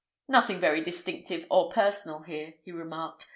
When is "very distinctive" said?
0.59-1.45